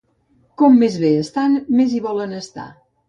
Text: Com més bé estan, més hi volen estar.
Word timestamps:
Com 0.61 0.79
més 0.83 0.97
bé 1.03 1.11
estan, 1.17 1.59
més 1.81 1.93
hi 1.97 2.01
volen 2.07 2.35
estar. 2.39 2.67